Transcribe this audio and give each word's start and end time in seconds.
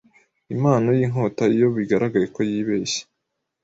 impano 0.53 0.87
yinkota 0.97 1.43
iyo 1.55 1.67
bigaragaye 1.75 2.25
ko 2.35 2.39
yibeshye 2.49 3.01